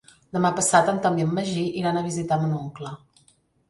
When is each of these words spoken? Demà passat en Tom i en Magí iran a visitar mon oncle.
Demà 0.37 0.49
passat 0.59 0.89
en 0.95 0.97
Tom 1.05 1.21
i 1.23 1.27
en 1.27 1.31
Magí 1.41 1.69
iran 1.85 2.03
a 2.03 2.07
visitar 2.11 2.43
mon 2.45 2.61
oncle. 2.65 2.99